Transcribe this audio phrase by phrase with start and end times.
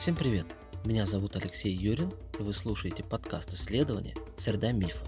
[0.00, 0.46] Всем привет!
[0.82, 5.04] Меня зовут Алексей Юрин, и вы слушаете подкаст исследования «Среда мифа».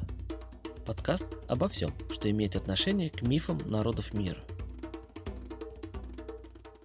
[0.84, 4.44] Подкаст обо всем, что имеет отношение к мифам народов мира.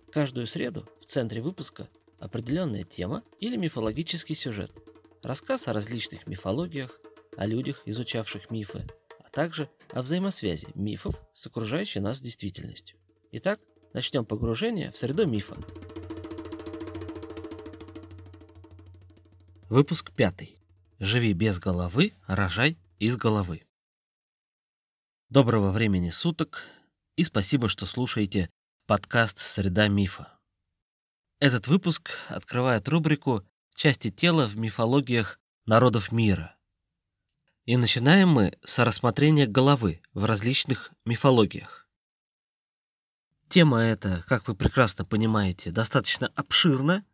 [0.09, 4.71] Каждую среду в центре выпуска определенная тема или мифологический сюжет,
[5.21, 6.97] рассказ о различных мифологиях,
[7.35, 8.87] о людях, изучавших мифы,
[9.19, 12.97] а также о взаимосвязи мифов с окружающей нас действительностью.
[13.33, 13.59] Итак,
[13.91, 15.57] начнем погружение в среду мифа.
[19.69, 20.61] Выпуск пятый.
[20.97, 23.67] Живи без головы, рожай из головы.
[25.27, 26.63] Доброго времени суток
[27.17, 28.49] и спасибо, что слушаете
[28.85, 30.39] подкаст «Среда мифа».
[31.39, 36.55] Этот выпуск открывает рубрику «Части тела в мифологиях народов мира».
[37.65, 41.89] И начинаем мы с рассмотрения головы в различных мифологиях.
[43.49, 47.05] Тема эта, как вы прекрасно понимаете, достаточно обширна,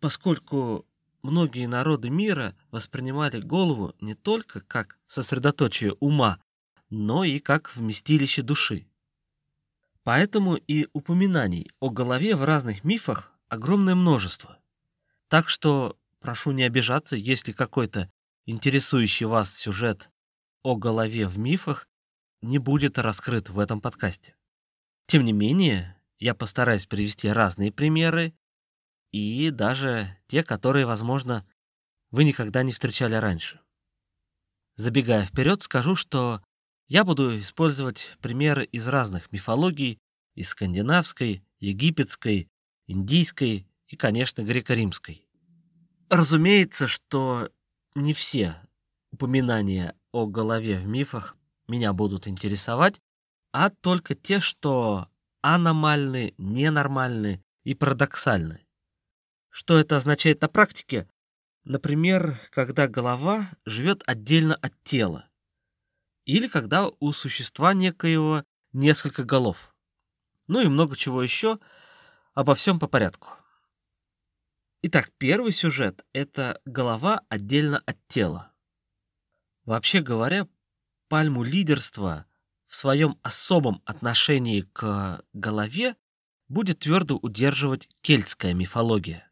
[0.00, 0.86] поскольку
[1.24, 6.38] многие народы мира воспринимали голову не только как сосредоточие ума,
[6.90, 8.86] но и как вместилище души.
[10.02, 14.58] Поэтому и упоминаний о голове в разных мифах огромное множество.
[15.28, 18.12] Так что прошу не обижаться, если какой-то
[18.44, 20.10] интересующий вас сюжет
[20.62, 21.88] о голове в мифах
[22.42, 24.36] не будет раскрыт в этом подкасте.
[25.06, 28.34] Тем не менее, я постараюсь привести разные примеры
[29.14, 31.46] и даже те, которые, возможно,
[32.10, 33.60] вы никогда не встречали раньше.
[34.74, 36.42] Забегая вперед, скажу, что
[36.88, 40.00] я буду использовать примеры из разных мифологий,
[40.34, 42.48] из скандинавской, египетской,
[42.88, 45.28] индийской и, конечно, греко-римской.
[46.10, 47.50] Разумеется, что
[47.94, 48.56] не все
[49.12, 51.36] упоминания о голове в мифах
[51.68, 53.00] меня будут интересовать,
[53.52, 55.06] а только те, что
[55.40, 58.63] аномальны, ненормальны и парадоксальны.
[59.56, 61.08] Что это означает на практике?
[61.62, 65.28] Например, когда голова живет отдельно от тела.
[66.24, 69.72] Или когда у существа некоего несколько голов.
[70.48, 71.60] Ну и много чего еще.
[72.34, 73.28] Обо всем по порядку.
[74.82, 78.50] Итак, первый сюжет— это голова отдельно от тела.
[79.64, 80.48] Вообще говоря,
[81.06, 82.26] пальму лидерства
[82.66, 85.94] в своем особом отношении к голове
[86.48, 89.30] будет твердо удерживать кельтская мифология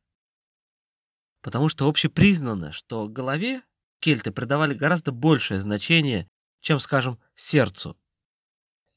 [1.42, 3.62] потому что общепризнано, что голове
[4.00, 6.28] кельты придавали гораздо большее значение,
[6.60, 7.98] чем, скажем, сердцу.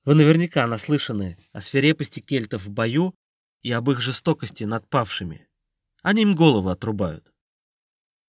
[0.06, 3.16] Вы наверняка наслышаны о свирепости кельтов в бою
[3.64, 5.48] и об их жестокости над павшими.
[6.04, 7.34] Они им голову отрубают.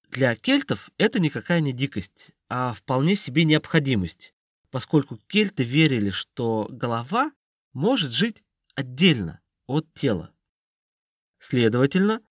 [0.08, 4.32] Для кельтов это никакая не дикость, а вполне себе необходимость,
[4.70, 7.32] поскольку кельты верили, что голова
[7.74, 8.42] может жить
[8.74, 10.32] отдельно от тела.
[11.38, 12.22] Следовательно,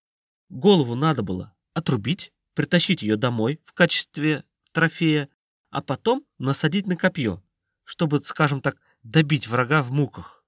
[0.48, 5.28] голову надо было отрубить, притащить ее домой в качестве трофея,
[5.68, 7.42] а потом насадить на копье,
[7.84, 10.42] чтобы, скажем так, добить врага в муках.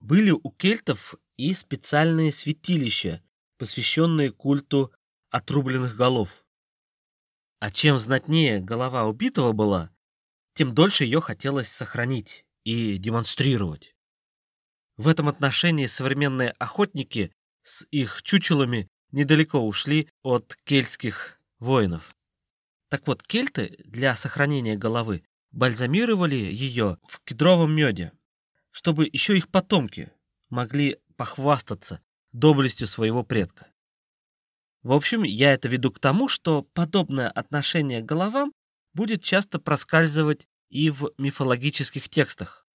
[0.00, 3.22] Были у кельтов и специальные святилища,
[3.56, 4.92] посвященные культу
[5.30, 6.44] отрубленных голов.
[7.60, 9.90] А чем знатнее голова убитого была,
[10.54, 13.94] тем дольше ее хотелось сохранить и демонстрировать.
[14.96, 17.32] В этом отношении современные охотники
[17.62, 22.14] с их чучелами недалеко ушли от кельтских воинов.
[22.88, 28.12] Так вот, кельты для сохранения головы бальзамировали ее в кедровом меде,
[28.70, 30.12] чтобы еще их потомки
[30.50, 32.00] могли похвастаться
[32.32, 33.68] доблестью своего предка.
[34.82, 38.52] В общем, я это веду к тому, что подобное отношение к головам
[38.94, 42.66] будет часто проскальзывать и в мифологических текстах.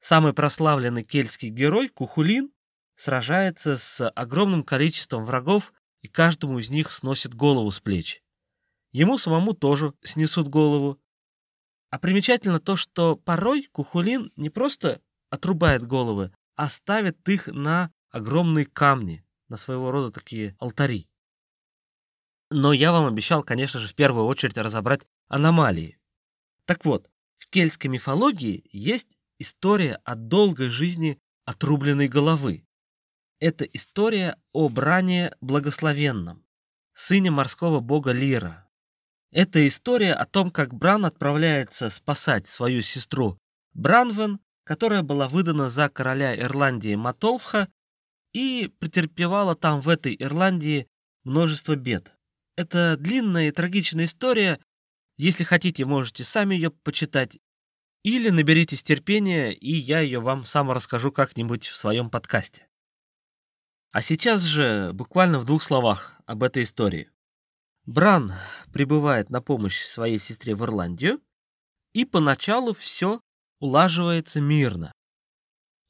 [0.00, 2.52] Самый прославленный кельтский герой Кухулин
[2.98, 5.72] сражается с огромным количеством врагов,
[6.02, 8.22] и каждому из них сносит голову с плеч.
[8.90, 11.00] Ему самому тоже снесут голову.
[11.90, 15.00] А примечательно то, что порой Кухулин не просто
[15.30, 21.08] отрубает головы, а ставит их на огромные камни, на своего рода такие алтари.
[22.50, 25.98] Но я вам обещал, конечно же, в первую очередь разобрать аномалии.
[26.64, 32.64] Так вот, в кельтской мифологии есть история о долгой жизни отрубленной головы.
[33.40, 36.44] Это история о Бране Благословенном,
[36.92, 38.68] сыне морского бога Лира.
[39.30, 43.38] Это история о том, как Бран отправляется спасать свою сестру
[43.74, 47.68] Бранвен, которая была выдана за короля Ирландии Матолфха
[48.32, 50.88] и претерпевала там в этой Ирландии
[51.22, 52.12] множество бед.
[52.56, 54.58] Это длинная и трагичная история.
[55.16, 57.38] Если хотите, можете сами ее почитать.
[58.02, 62.67] Или наберитесь терпения, и я ее вам сам расскажу как-нибудь в своем подкасте.
[63.90, 67.10] А сейчас же буквально в двух словах об этой истории.
[67.86, 68.32] Бран
[68.72, 71.22] прибывает на помощь своей сестре в Ирландию,
[71.94, 73.20] и поначалу все
[73.60, 74.92] улаживается мирно.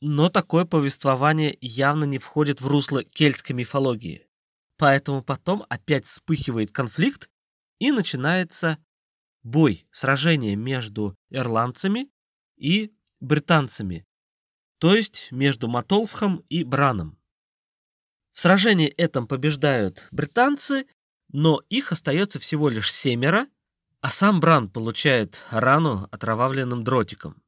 [0.01, 4.29] Но такое повествование явно не входит в русло кельтской мифологии.
[4.77, 7.29] Поэтому потом опять вспыхивает конфликт,
[7.79, 8.79] и начинается
[9.43, 12.11] бой, сражение между ирландцами
[12.57, 14.05] и британцами,
[14.79, 17.18] то есть между Матолфхом и Браном.
[18.39, 20.87] В сражении этом побеждают британцы,
[21.33, 23.49] но их остается всего лишь семеро,
[24.01, 27.43] а сам Бран получает рану отравленным дротиком.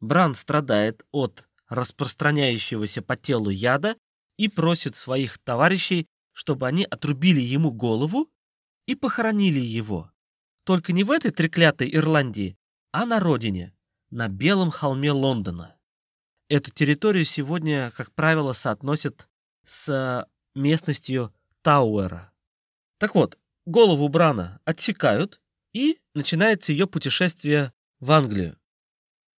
[0.00, 3.96] Бран страдает от распространяющегося по телу яда
[4.36, 8.30] и просит своих товарищей, чтобы они отрубили ему голову
[8.84, 10.10] и похоронили его.
[10.64, 12.58] Только не в этой треклятой Ирландии,
[12.92, 13.74] а на родине,
[14.10, 15.78] на белом холме Лондона.
[16.50, 19.30] Эту территорию сегодня, как правило, соотносят
[19.66, 22.32] с местностью Тауэра.
[22.98, 25.40] Так вот, голову Брана отсекают,
[25.72, 28.56] и начинается ее путешествие в Англию.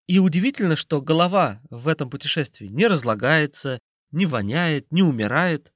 [0.07, 3.79] И удивительно, что голова в этом путешествии не разлагается,
[4.11, 5.73] не воняет, не умирает,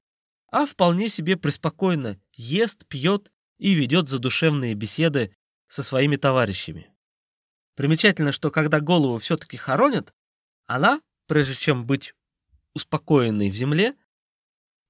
[0.50, 5.34] а вполне себе преспокойно ест, пьет и ведет задушевные беседы
[5.68, 6.90] со своими товарищами.
[7.74, 10.12] Примечательно, что когда голову все-таки хоронят,
[10.66, 12.14] она, прежде чем быть
[12.74, 13.94] успокоенной в земле,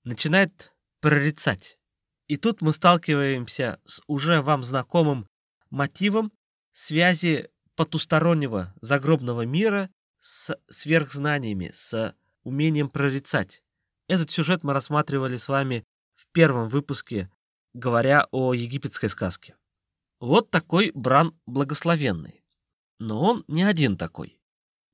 [0.09, 1.79] начинает прорицать.
[2.27, 5.27] И тут мы сталкиваемся с уже вам знакомым
[5.71, 6.33] мотивом
[6.73, 9.91] связи потустороннего загробного мира
[10.21, 13.63] с сверхзнаниями, с умением прорицать.
[14.09, 15.85] Этот сюжет мы рассматривали с вами
[16.17, 17.31] в первом выпуске,
[17.75, 19.57] говоря о египетской сказке.
[20.21, 22.43] Вот такой Бран благословенный.
[22.99, 24.41] Но он не один такой.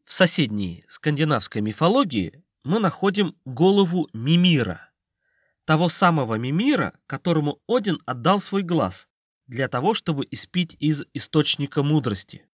[0.05, 4.91] В соседней скандинавской мифологии мы находим голову Мимира,
[5.65, 9.09] того самого Мимира, которому Один отдал свой глаз
[9.47, 12.47] для того, чтобы испить из источника мудрости.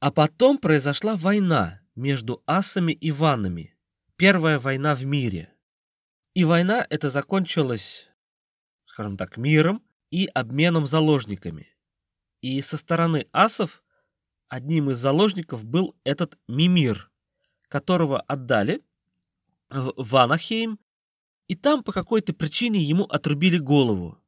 [0.00, 3.76] А потом произошла война между асами и ванами,
[4.16, 5.52] первая война в мире.
[6.34, 8.08] И война эта закончилась,
[8.86, 11.68] скажем так, миром и обменом заложниками.
[12.40, 13.82] И со стороны асов
[14.48, 17.10] одним из заложников был этот Мимир,
[17.68, 18.82] которого отдали
[19.70, 20.78] в Ванахейм,
[21.48, 24.18] и там по какой-то причине ему отрубили голову.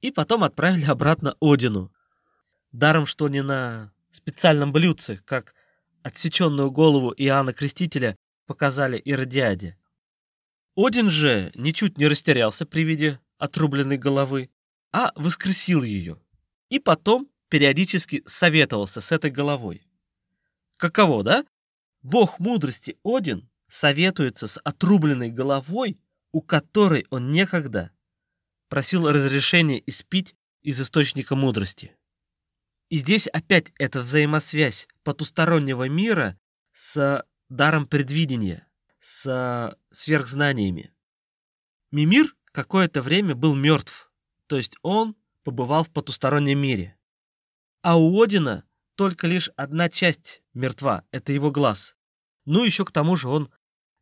[0.00, 1.92] И потом отправили обратно Одину.
[2.72, 5.54] Даром, что не на специальном блюдце, как
[6.02, 8.16] отсеченную голову Иоанна Крестителя
[8.46, 9.78] показали Иродиаде.
[10.76, 14.50] Один же ничуть не растерялся при виде отрубленной головы,
[14.92, 16.20] а воскресил ее.
[16.68, 19.86] И потом периодически советовался с этой головой.
[20.76, 21.46] Каково, да?
[22.02, 25.98] Бог мудрости Один советуется с отрубленной головой,
[26.34, 27.92] у которой он некогда
[28.68, 31.96] просил разрешения испить из источника мудрости.
[32.88, 36.36] И здесь опять эта взаимосвязь потустороннего мира
[36.74, 38.66] с даром предвидения,
[38.98, 40.92] с сверхзнаниями.
[41.92, 44.10] Мимир какое-то время был мертв,
[44.48, 45.14] то есть он
[45.44, 46.98] побывал в потустороннем мире.
[47.80, 48.64] А у Одина
[48.96, 51.96] только лишь одна часть мертва, это его глаз.
[52.44, 53.52] Ну, еще к тому же он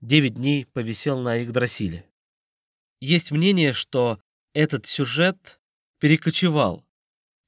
[0.01, 2.09] девять дней повисел на Игдрасиле.
[3.03, 4.21] Есть мнение, что
[4.55, 5.59] этот сюжет
[5.99, 6.87] перекочевал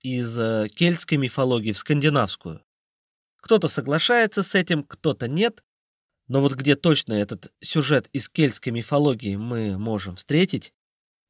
[0.00, 2.60] из э, кельтской мифологии в скандинавскую.
[3.36, 5.62] Кто-то соглашается с этим, кто-то нет,
[6.26, 10.72] но вот где точно этот сюжет из кельтской мифологии мы можем встретить,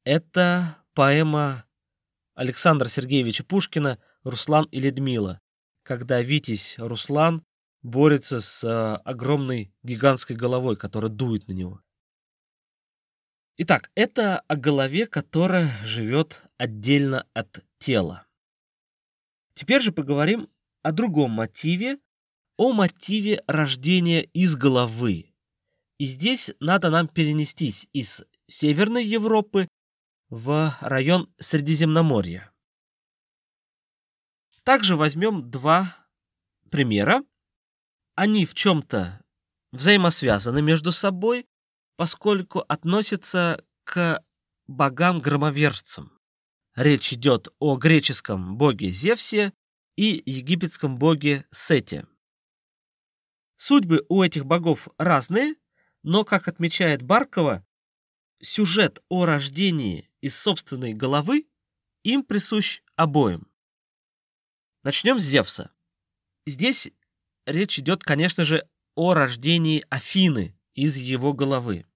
[0.04, 1.66] это поэма
[2.35, 5.38] Александра Сергеевича Пушкина «Руслан и Ледмила»,
[5.83, 7.45] когда Витязь Руслан
[7.83, 11.84] борется с э, огромной гигантской головой, которая дует на него.
[13.56, 18.26] Итак, это о голове, которая живет отдельно от тела.
[19.54, 20.49] Теперь же поговорим
[20.82, 22.00] о другом мотиве,
[22.56, 25.32] о мотиве рождения из головы.
[25.99, 29.68] И здесь надо нам перенестись из Северной Европы
[30.30, 32.50] в район Средиземноморья.
[34.64, 35.96] Также возьмем два
[36.70, 37.23] примера.
[38.16, 39.25] Они в чем-то
[39.70, 41.46] взаимосвязаны между собой,
[41.96, 44.24] поскольку относятся к
[44.66, 46.12] богам-громовержцам.
[46.74, 49.52] Речь идет о греческом боге Зевсе
[49.96, 52.06] и египетском боге Сете.
[53.56, 55.54] Судьбы у этих богов разные,
[56.02, 57.64] но, как отмечает Баркова,
[58.40, 61.46] сюжет о рождении из собственной головы
[62.02, 63.46] им присущ обоим.
[64.82, 65.72] Начнем с Зевса.
[66.46, 66.90] Здесь
[67.46, 71.87] речь идет, конечно же, о рождении Афины из его головы.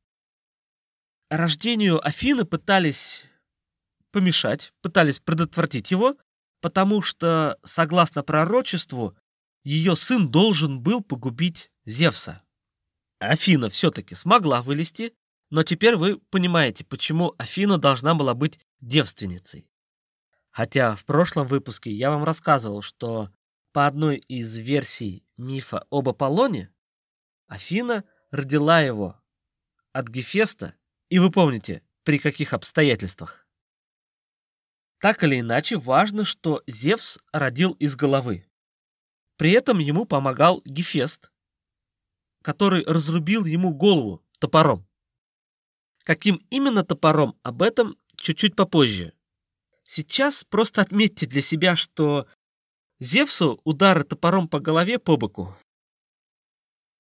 [1.30, 3.24] Рождению Афины пытались
[4.10, 6.16] помешать, пытались предотвратить его,
[6.60, 9.16] потому что, согласно пророчеству,
[9.64, 12.42] ее сын должен был погубить Зевса.
[13.18, 15.14] Афина все-таки смогла вылезти,
[15.50, 19.68] но теперь вы понимаете, почему Афина должна была быть девственницей.
[20.50, 23.30] Хотя в прошлом выпуске я вам рассказывал, что
[23.72, 26.72] по одной из версий мифа об Аполлоне,
[27.46, 29.20] Афина родила его
[29.92, 30.74] от Гефеста,
[31.08, 33.46] и вы помните, при каких обстоятельствах.
[34.98, 38.46] Так или иначе, важно, что Зевс родил из головы.
[39.36, 41.30] При этом ему помогал Гефест,
[42.42, 44.86] который разрубил ему голову топором.
[46.04, 49.12] Каким именно топором, об этом чуть-чуть попозже.
[49.84, 52.26] Сейчас просто отметьте для себя, что
[52.98, 55.56] Зевсу удары топором по голове по боку.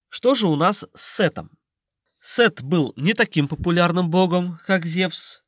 [0.08, 1.58] Что же у нас с Сетом?
[2.20, 5.42] Сет был не таким популярным богом, как Зевс,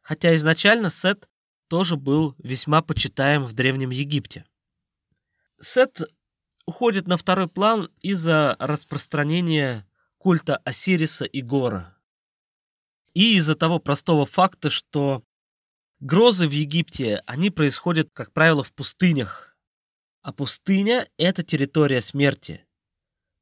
[0.00, 1.28] хотя изначально Сет
[1.68, 4.46] тоже был весьма почитаем в Древнем Египте.
[5.60, 6.00] Сет
[6.66, 9.86] уходит на второй план из-за распространения
[10.18, 11.96] культа Осириса и Гора.
[13.14, 15.24] И из-за того простого факта, что
[16.00, 19.56] грозы в Египте, они происходят, как правило, в пустынях.
[20.22, 22.64] А пустыня— это территория смерти.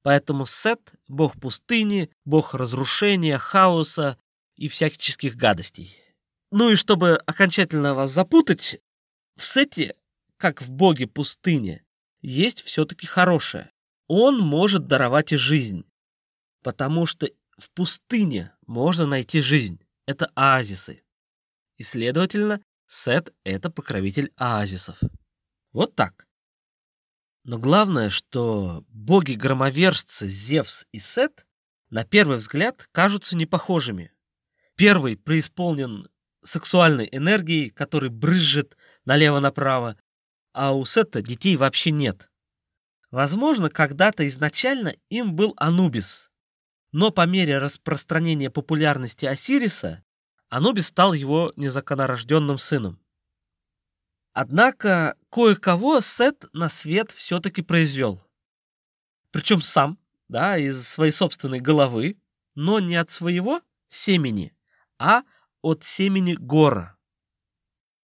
[0.03, 4.19] Поэтому Сет— бог пустыни, бог разрушения, хаоса
[4.57, 5.97] и всяческих гадостей.
[6.51, 8.81] Ну и чтобы окончательно вас запутать,
[9.37, 9.95] в Сете,
[10.37, 11.85] как в боге пустыни,
[12.23, 13.71] есть все-таки хорошее.
[14.09, 15.85] Он может даровать и жизнь.
[16.63, 17.29] Потому что
[17.59, 19.81] в пустыне можно найти жизнь.
[20.07, 21.03] Это оазисы.
[21.77, 24.99] И, следовательно, Сет— это покровитель оазисов.
[25.73, 26.27] Вот так.
[27.51, 31.45] Но главное, что боги-громовержцы Зевс и Сет
[31.89, 34.13] на первый взгляд кажутся непохожими.
[34.77, 36.07] Первый преисполнен
[36.45, 39.97] сексуальной энергией, который брызжет налево-направо,
[40.53, 42.31] а у Сета детей вообще нет.
[43.11, 46.31] Возможно, когда-то изначально им был Анубис,
[46.93, 50.05] но по мере распространения популярности Осириса,
[50.51, 53.00] Анубис стал его незаконорожденным сыном.
[54.33, 58.23] Однако кое-кого Сет на свет все-таки произвел.
[59.33, 62.21] Причем сам, да, из своей собственной головы,
[62.55, 64.55] но не от своего семени,
[64.99, 65.23] а
[65.63, 66.97] от семени Гора.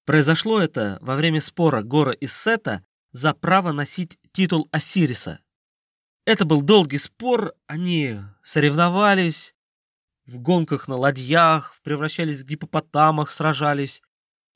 [0.05, 5.41] Произошло это во время спора Гора и Сета за право носить титул Осириса.
[6.25, 9.55] Это был долгий спор, они соревновались,
[10.27, 14.03] в гонках на ладьях, превращались в гипопотамах, сражались.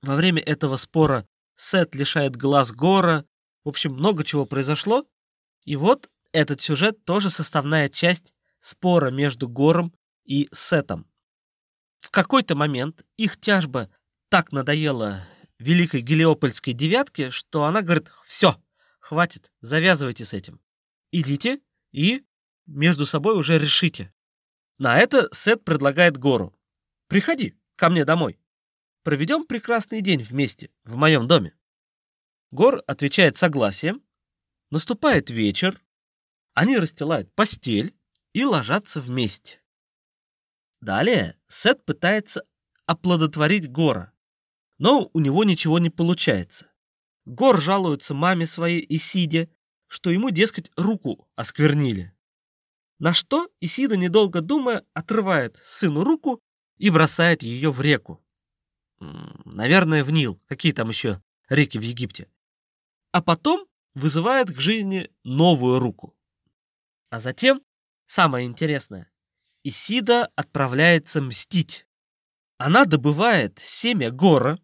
[0.03, 1.27] Во время этого спора
[1.61, 3.27] Сет лишает глаз Гора.
[3.65, 5.07] В общем, много чего произошло.
[5.67, 9.93] И вот этот сюжет тоже составная часть спора между Гором
[10.25, 11.07] и Сетом.
[11.99, 13.91] В какой-то момент их тяжба
[14.31, 18.57] так надоела Великой Гелиопольской девятке, что она говорит, все,
[18.99, 20.63] хватит, завязывайте с этим.
[21.13, 21.61] Идите
[21.93, 22.25] и
[22.65, 24.15] между собой уже решите.
[24.79, 26.59] На это Сет предлагает Гору.
[27.07, 28.39] Приходи ко мне домой.
[29.03, 31.55] Проведем прекрасный день вместе, в моем доме.
[32.51, 34.03] Гор отвечает согласием.
[34.71, 35.83] Наступает вечер.
[36.53, 37.95] Они расстилают постель
[38.35, 39.63] и ложатся вместе.
[40.81, 42.45] Далее Сет пытается
[42.87, 44.13] оплодотворить Гора,
[44.79, 46.67] но у него ничего не получается.
[47.25, 49.51] Гор жалуется маме своей Исиде,
[49.87, 52.15] что ему, дескать, руку осквернили.
[52.99, 56.43] На что Исида, недолго думая, отрывает сыну руку
[56.77, 58.23] и бросает ее в реку.
[59.01, 60.41] Наверное, в Нил.
[60.47, 62.29] Какие там еще реки в Египте?
[63.13, 66.15] А потом вызывает к жизни новую руку.
[67.11, 67.63] А затем,
[68.07, 69.11] самое интересное,
[69.65, 71.87] Исида отправляется мстить.
[72.59, 74.59] Она добывает семя гора.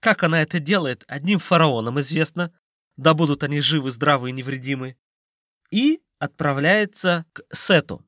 [0.00, 2.52] Как она это делает, одним фараонам известно,
[2.96, 4.96] да будут они живы, здравы и невредимы.
[5.70, 8.04] И отправляется к Сету.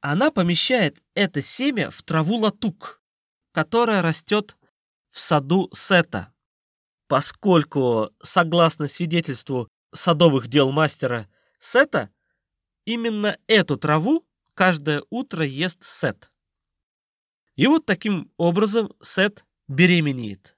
[0.00, 3.02] Она помещает это семя в траву латук,
[3.52, 4.56] которая растет
[5.10, 6.32] в саду Сета.
[7.08, 12.10] Поскольку, согласно свидетельству садовых дел мастера Сета,
[12.84, 14.24] именно эту траву
[14.54, 16.30] каждое утро ест Сет.
[17.56, 20.56] И вот таким образом Сет беременеет.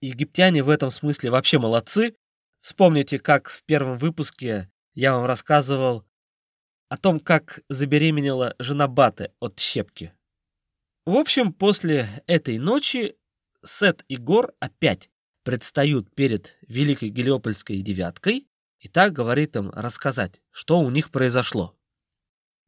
[0.00, 2.16] Египтяне в этом смысле вообще молодцы.
[2.60, 6.04] Вспомните, как в первом выпуске я вам рассказывал
[6.88, 10.12] о том, как забеременела жена Баты от щепки.
[11.04, 13.16] В общем, после этой ночи
[13.66, 15.10] Сет и Гор опять
[15.42, 21.76] предстают перед Великой Гелиопольской девяткой и так говорит им рассказать, что у них произошло.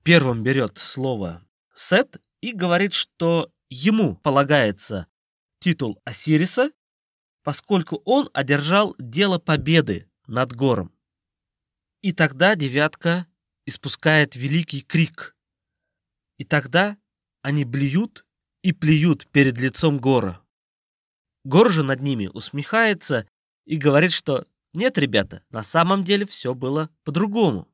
[0.03, 5.07] Первым берет слово Сет и говорит, что ему полагается
[5.61, 6.73] титул Осириса,
[7.43, 10.93] поскольку он одержал дело победы над гором.
[12.01, 13.27] И тогда девятка
[13.67, 15.37] испускает великий крик.
[16.37, 16.97] И тогда
[17.43, 18.25] они блюют
[18.63, 20.45] и плюют перед лицом гора.
[21.49, 23.27] Гор же над ними усмехается
[23.65, 27.67] и говорит, что нет, ребята, на самом деле все было по-другому.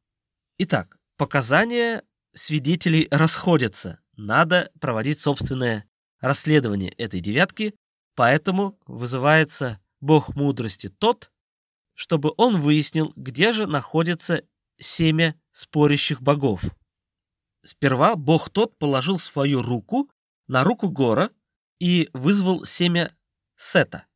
[0.58, 2.04] Итак, показания
[2.36, 3.98] свидетелей расходятся.
[4.16, 5.90] Надо проводить собственное
[6.20, 7.74] расследование этой девятки,
[8.14, 11.32] поэтому вызывается бог мудрости тот,
[11.94, 14.44] чтобы он выяснил, где же находится
[14.78, 16.62] семя спорящих богов.
[17.64, 20.08] Сперва бог тот положил свою руку
[20.46, 21.30] на руку Гора
[21.80, 23.12] и вызвал семя
[23.64, 24.06] Сета.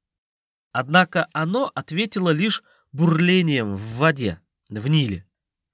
[0.73, 2.63] Однако оно ответило лишь
[2.93, 5.27] бурлением в воде, в Ниле.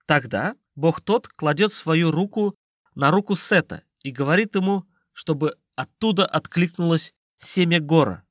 [0.06, 2.54] Тогда бог тот кладет свою руку
[2.94, 8.24] на руку Сета и говорит ему, чтобы оттуда откликнулось семя Гора.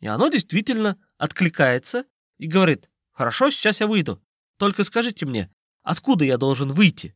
[0.00, 2.04] И оно действительно откликается
[2.38, 4.22] и говорит, хорошо, сейчас я выйду,
[4.56, 5.50] только скажите мне,
[5.82, 7.14] откуда я должен выйти?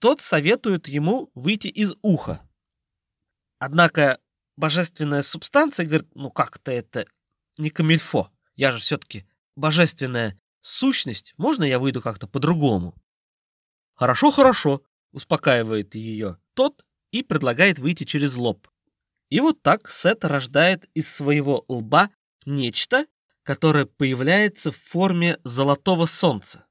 [0.00, 2.46] Тот советует ему выйти из уха.
[3.58, 4.20] Однако
[4.56, 7.06] божественная субстанция говорит, ну как-то это
[7.58, 12.94] не камильфо, я же все-таки божественная сущность, можно я выйду как-то по-другому?
[13.94, 14.82] Хорошо, хорошо,
[15.12, 18.68] успокаивает ее тот и предлагает выйти через лоб.
[19.30, 22.10] И вот так Сет рождает из своего лба
[22.44, 23.06] нечто,
[23.42, 26.66] которое появляется в форме золотого солнца.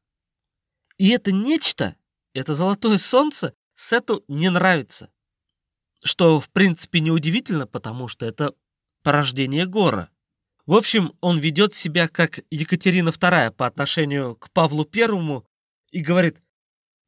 [0.98, 1.96] И это нечто,
[2.34, 5.12] это золотое солнце, Сету не нравится.
[6.04, 8.54] Что, в принципе, неудивительно, потому что это
[9.04, 10.10] порождение Гора.
[10.66, 15.42] В общем, он ведет себя как Екатерина II по отношению к Павлу I
[15.92, 16.42] и говорит,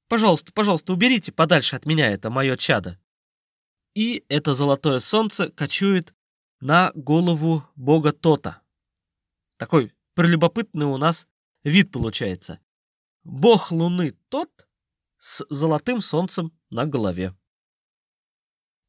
[0.08, 3.00] «Пожалуйста, пожалуйста, уберите подальше от меня это мое чадо».
[3.96, 6.14] И это золотое солнце кочует
[6.60, 8.62] на голову бога Тота.
[9.58, 11.28] Такой прелюбопытный у нас
[11.64, 12.60] вид получается.
[13.24, 14.68] Бог Луны Тот
[15.18, 17.34] с золотым солнцем на голове.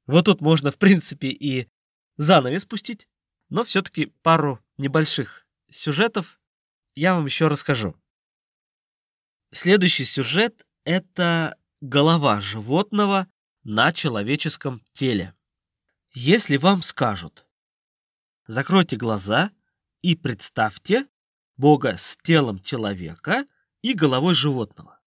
[0.07, 1.69] Вот тут можно, в принципе, и
[2.17, 3.09] занавес пустить,
[3.49, 6.41] но все-таки пару небольших сюжетов
[6.95, 7.97] я вам еще расскажу.
[9.53, 13.29] Следующий сюжет— это голова животного
[13.65, 15.35] на человеческом теле.
[16.13, 17.47] Если вам скажут,
[18.47, 19.51] закройте глаза
[20.03, 21.07] и представьте
[21.57, 23.47] Бога с телом человека
[23.83, 25.01] и головой животного.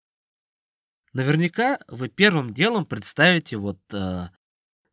[1.14, 4.30] Наверняка вы первым делом представите вот э,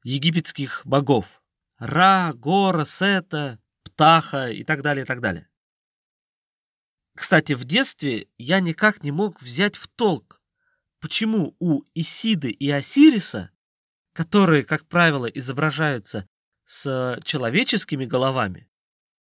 [0.06, 1.26] египетских богов.
[1.78, 5.48] Ра, Гора, Сета, Птаха и так далее, и так далее.
[7.16, 10.40] Кстати, в детстве я никак не мог взять в толк,
[11.00, 13.50] почему у Исиды и Осириса,
[14.12, 16.28] которые, как правило, изображаются
[16.64, 18.68] с человеческими головами,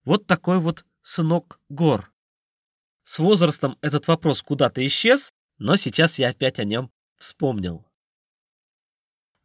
[0.04, 2.12] вот такой вот сынок гор.
[3.04, 7.86] С возрастом этот вопрос куда-то исчез, но сейчас я опять о нем вспомнил.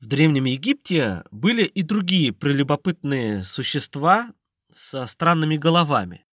[0.00, 4.32] В Древнем Египте были и другие прелюбопытные существа
[4.70, 6.24] со странными головами.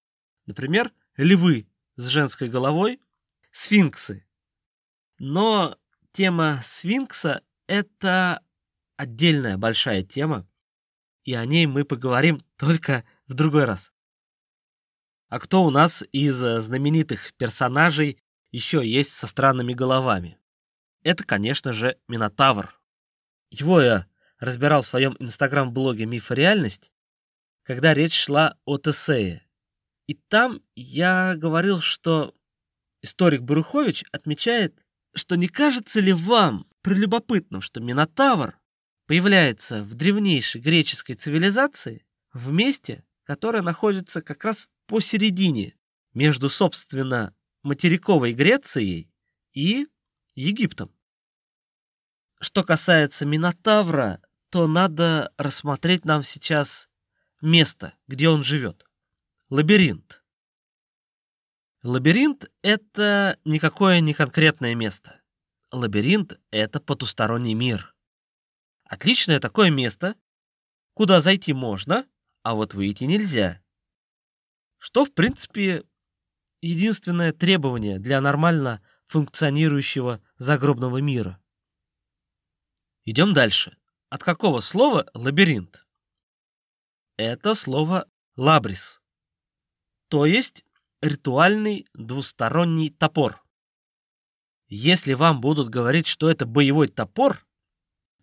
[0.45, 3.01] Например, львы с женской головой,
[3.51, 4.23] сфинксы.
[5.17, 5.79] Но
[6.11, 8.41] тема сфинкса— это
[8.97, 10.47] отдельная большая тема,
[11.23, 13.91] и о ней мы поговорим только в другой раз.
[15.27, 20.37] А кто у нас из знаменитых персонажей еще есть со странными головами?
[21.01, 22.79] Это, конечно же, Минотавр.
[23.49, 24.07] Его я
[24.39, 26.91] разбирал в своем инстаграм-блоге «Миф и реальность»,
[27.63, 29.45] когда речь шла о Тесее.
[30.07, 32.35] И там я говорил, что
[33.01, 34.83] историк Барухович отмечает,
[35.15, 38.59] что не кажется ли вам прелюбопытным, что Минотавр
[39.07, 45.75] появляется в древнейшей греческой цивилизации в месте, которое находится как раз посередине
[46.13, 49.09] между, собственно, материковой Грецией
[49.53, 49.87] и
[50.35, 50.93] Египтом.
[52.45, 56.87] Что касается Минотавра, то надо рассмотреть нам сейчас
[57.41, 58.85] место, где он живет.
[59.49, 60.23] Лабиринт.
[61.81, 65.23] Лабиринт— это никакое не конкретное место.
[65.71, 67.95] Лабиринт— это потусторонний мир.
[68.83, 70.13] Отличное такое место,
[70.93, 72.05] куда зайти можно,
[72.43, 73.59] а вот выйти нельзя.
[74.77, 75.83] Что, в принципе,
[76.61, 81.41] единственное требование для нормально функционирующего загробного мира.
[83.07, 83.77] Идем дальше.
[84.09, 85.85] От какого слова лабиринт?
[87.17, 88.99] Это слово лабрис,
[90.09, 90.65] то есть
[91.01, 93.43] ритуальный двусторонний топор.
[94.67, 97.45] Если вам будут говорить, что это боевой топор,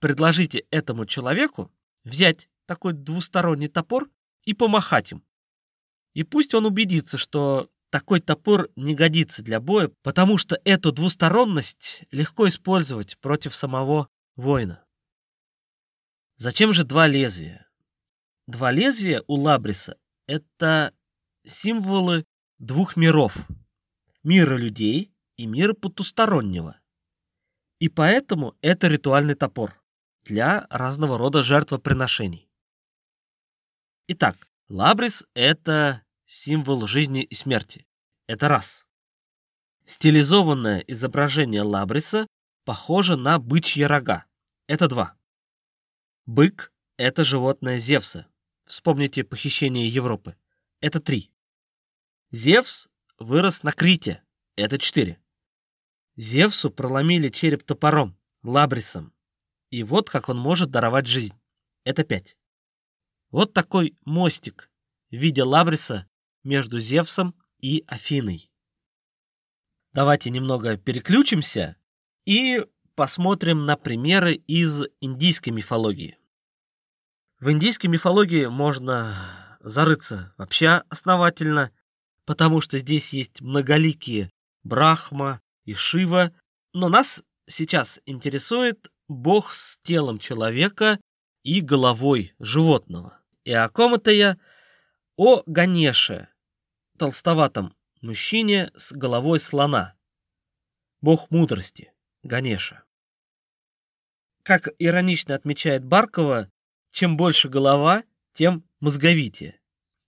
[0.01, 1.71] предложите этому человеку
[2.03, 4.11] взять такой двусторонний топор
[4.43, 5.25] и помахать им
[6.13, 12.03] И пусть он убедится, что такой топор не годится для боя, потому что эту двусторонность
[12.11, 14.85] легко использовать против самого воина.
[16.37, 17.69] Зачем же два лезвия?
[18.47, 20.95] Два лезвия у Лабриса— это
[21.45, 22.25] символы
[22.59, 23.37] двух миров.
[24.23, 26.81] Мира людей и мира потустороннего.
[27.79, 29.83] И поэтому это ритуальный топор
[30.25, 32.49] для разного рода жертвоприношений.
[34.09, 37.87] Итак, Лабрис— это символ жизни и смерти.
[38.27, 38.85] Это раз.
[39.87, 42.27] Стилизованное изображение Лабриса
[42.65, 44.27] похоже на бычьи рога.
[44.67, 45.17] Это два.
[46.27, 48.27] Бык— это животное Зевса.
[48.65, 50.37] Вспомните похищение Европы.
[50.81, 51.33] Это три.
[52.31, 54.23] Зевс вырос на Крите.
[54.57, 55.21] Это четыре.
[56.17, 59.13] Зевсу проломили череп топором, лабрисом.
[59.71, 61.39] И вот как он может даровать жизнь.
[61.85, 62.37] Это пять.
[63.31, 64.71] Вот такой мостик
[65.11, 66.09] в виде лабриса
[66.45, 68.51] между Зевсом и Афиной.
[69.93, 71.77] Давайте немного переключимся
[72.25, 76.19] и посмотрим на примеры из индийской мифологии.
[77.41, 81.73] В индийской мифологии можно зарыться вообще основательно,
[82.25, 84.31] потому что здесь есть многоликие
[84.63, 86.33] Брахма и Шива,
[86.73, 91.01] но нас сейчас интересует бог с телом человека
[91.43, 93.19] и головой животного.
[93.45, 94.39] И о ком это я?
[95.17, 96.29] О Ганеше,
[96.97, 99.95] толстоватом мужчине с головой слона.
[101.01, 101.92] Бог мудрости,
[102.23, 102.85] Ганеша.
[104.43, 106.51] Как иронично отмечает Баркова,
[106.91, 109.61] чем больше голова, тем мозговитее.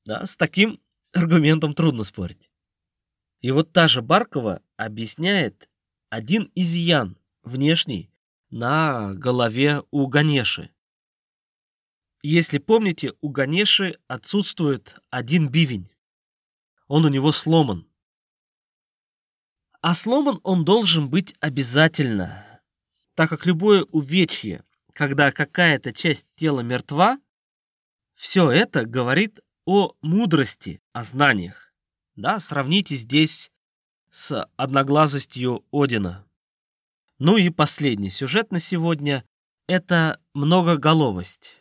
[0.05, 0.81] Да, с таким
[1.12, 2.50] аргументом трудно спорить.
[3.40, 5.68] И вот та же Баркова объясняет
[6.09, 8.11] один изъян внешний
[8.50, 10.70] на голове у Ганеши.
[12.22, 15.90] Если помните, у Ганеши отсутствует один бивень.
[16.87, 17.87] Он у него сломан.
[19.87, 22.42] А сломан он должен быть обязательно,
[23.14, 27.18] так как любое увечье, когда какая-то часть тела мертва,
[28.14, 31.75] все это говорит о мудрости, о знаниях.
[32.16, 33.53] Да, сравните здесь
[34.09, 36.25] с одноглазостью Одина.
[37.18, 39.23] Ну и последний сюжет на сегодня–
[39.66, 41.59] это многоголовость.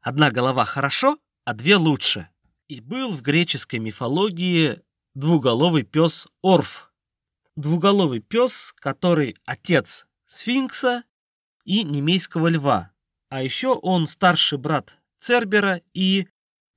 [0.00, 2.30] Одна голова хорошо, а две лучше.
[2.68, 4.80] И был в греческой мифологии
[5.12, 6.89] двуголовый пес Орф.
[7.60, 11.04] Двуголовый пес, который отец сфинкса
[11.66, 12.90] и немейского льва.
[13.28, 16.26] А еще он старший брат Цербера и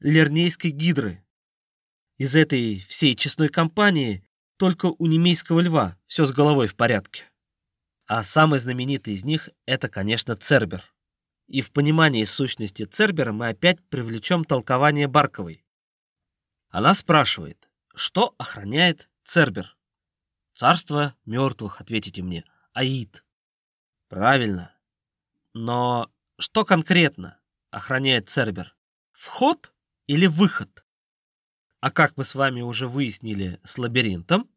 [0.01, 1.23] Лернейской гидры.
[2.17, 7.31] Из этой всей честной компании только у немейского льва все с головой в порядке.
[8.05, 10.83] А самый знаменитый из них— это, конечно, Цербер.
[11.47, 15.63] И в понимании сущности Цербера мы опять привлечем толкование Барковой.
[16.67, 19.77] Она спрашивает, что охраняет Цербер?
[20.55, 22.45] Царство мертвых, ответите мне.
[22.73, 23.23] Аид.
[24.07, 24.75] Правильно.
[25.53, 27.39] Но что конкретно
[27.71, 28.75] охраняет Цербер?
[29.11, 29.73] Вход
[30.07, 30.85] или выход?
[31.79, 34.49] А как мы с вами уже выяснили с лабиринтом,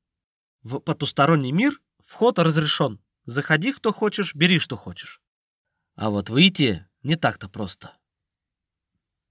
[0.63, 3.01] в потусторонний мир вход разрешен.
[3.25, 5.21] Заходи, кто хочешь, бери, что хочешь.
[5.95, 7.97] А вот выйти не так-то просто.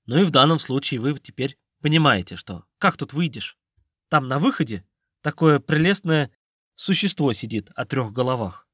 [0.06, 3.58] Ну и в данном случае вы теперь понимаете, что как тут выйдешь?
[4.10, 4.86] Там на выходе
[5.22, 6.32] такое прелестное
[6.76, 8.68] существо сидит о трех головах.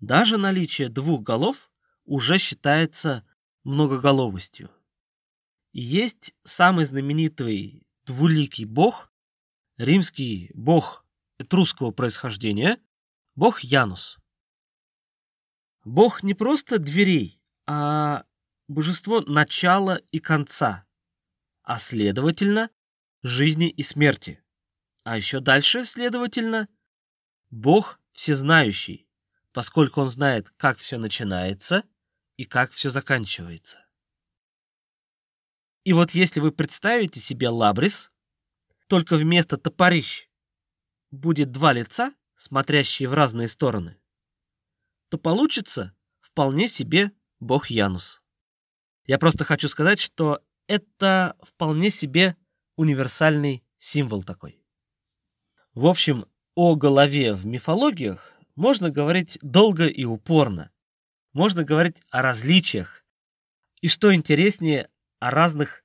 [0.00, 1.70] Даже наличие двух голов
[2.04, 3.26] уже считается
[3.64, 4.70] многоголовостью.
[5.72, 9.12] Есть самый знаменитый двуликий бог,
[9.76, 11.04] римский бог
[11.38, 12.78] этрусского происхождения,
[13.34, 14.18] бог Янус.
[15.84, 18.24] Бог не просто дверей, а
[18.68, 20.86] божество начала и конца,
[21.62, 22.70] а следовательно,
[23.22, 24.43] жизни и смерти.
[25.04, 26.66] А еще дальше, следовательно,
[27.50, 29.06] Бог всезнающий,
[29.52, 31.84] поскольку он знает, как все начинается
[32.38, 33.84] и как все заканчивается.
[35.84, 38.10] И вот если вы представите себе лабрис,
[38.86, 40.30] только вместо топорищ
[41.10, 43.98] будет два лица, смотрящие в разные стороны,
[45.10, 48.22] то получится вполне себе бог Янус.
[49.04, 52.38] Я просто хочу сказать, что это вполне себе
[52.76, 54.63] универсальный символ такой.
[55.74, 60.70] В общем, о голове в мифологиях можно говорить долго и упорно.
[61.32, 63.04] Можно говорить о различиях.
[63.80, 65.84] И что интереснее, о разных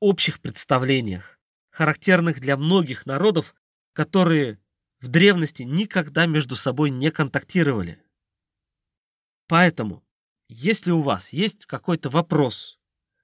[0.00, 1.38] общих представлениях,
[1.70, 3.54] характерных для многих народов,
[3.92, 4.58] которые
[5.00, 8.02] в древности никогда между собой не контактировали.
[9.46, 10.04] Поэтому,
[10.48, 12.80] если у вас есть какой-то вопрос,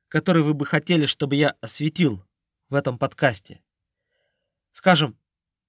[0.06, 2.24] который вы бы хотели, чтобы я осветил
[2.68, 3.64] в этом подкасте.
[4.70, 5.18] Скажем,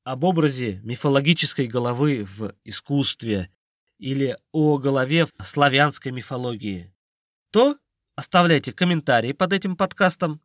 [0.06, 3.50] об образе мифологической головы в искусстве
[3.98, 6.94] или о голове в славянской мифологии,
[7.50, 7.78] то
[8.16, 10.42] оставляйте комментарии под этим подкастом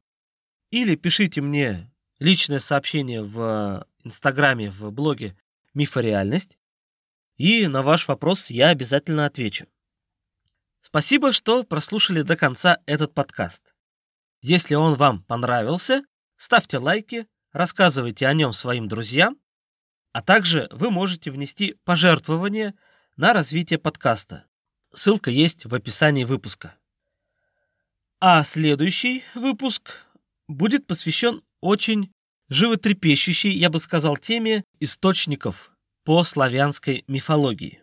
[0.70, 5.36] или пишите мне личное сообщение в Инстаграме, в блоге
[5.74, 6.58] «Мифореальность»,
[7.36, 9.66] и на ваш вопрос я обязательно отвечу.
[10.80, 13.74] Спасибо, что прослушали до конца этот подкаст.
[14.40, 16.02] Если он вам понравился,
[16.38, 19.36] ставьте лайки, рассказывайте о нем своим друзьям,
[20.12, 22.74] а также вы можете внести пожертвование
[23.16, 24.46] на развитие подкаста.
[24.92, 26.76] Ссылка есть в описании выпуска.
[28.18, 30.06] А следующий выпуск
[30.48, 32.12] будет посвящен очень
[32.48, 35.72] животрепещущей, я бы сказал, теме источников
[36.04, 37.82] по славянской мифологии.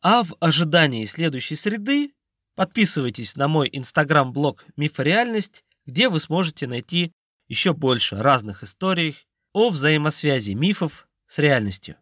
[0.00, 2.14] А в ожидании следующей среды
[2.54, 7.12] подписывайтесь на мой инстаграм-блог Мифореальность, где вы сможете найти
[7.48, 9.16] еще больше разных историй
[9.52, 11.96] о взаимосвязи мифов с реальностью.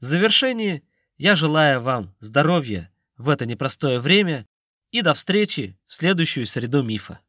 [0.00, 0.82] В завершении
[1.16, 4.46] я желаю вам здоровья в это непростое время
[4.90, 7.20] и до встречи в следующую среду мифа.